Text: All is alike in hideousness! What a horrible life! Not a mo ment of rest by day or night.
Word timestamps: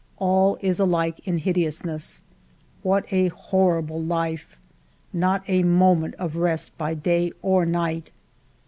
All 0.17 0.57
is 0.61 0.79
alike 0.79 1.21
in 1.25 1.37
hideousness! 1.37 2.23
What 2.81 3.05
a 3.13 3.27
horrible 3.27 4.01
life! 4.01 4.57
Not 5.13 5.43
a 5.47 5.61
mo 5.61 5.93
ment 5.93 6.15
of 6.15 6.37
rest 6.37 6.75
by 6.75 6.95
day 6.95 7.33
or 7.43 7.67
night. 7.67 8.09